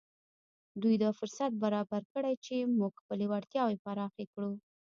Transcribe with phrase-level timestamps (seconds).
[0.81, 4.51] دوی دا فرصت برابر کړی چې موږ خپلې وړتیاوې پراخې کړو